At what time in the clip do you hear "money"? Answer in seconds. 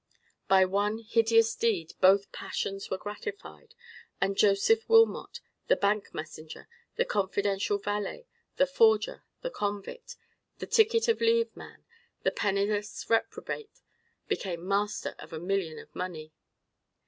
15.95-16.33